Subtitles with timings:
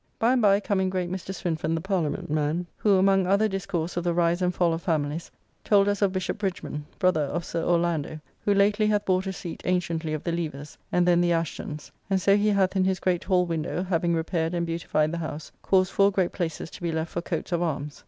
[0.17, 1.31] By and by come in great Mr.
[1.31, 5.29] Swinfen, the Parliament man, who, among other discourse of the rise and fall of familys,
[5.63, 9.61] told us of Bishopp Bridgeman (brother of Sir Orlando) who lately hath bought a seat
[9.63, 13.25] anciently of the Levers, and then the Ashtons; and so he hath in his great
[13.25, 17.11] hall window (having repaired and beautified the house) caused four great places to be left
[17.11, 17.99] for coates of armes.